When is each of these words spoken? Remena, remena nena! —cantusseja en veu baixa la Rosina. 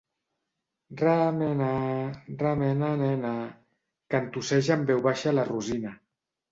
Remena, 1.01 1.67
remena 2.41 2.91
nena! 3.05 3.37
—cantusseja 3.49 4.81
en 4.83 4.91
veu 4.93 5.09
baixa 5.11 5.41
la 5.41 5.51
Rosina. 5.57 5.99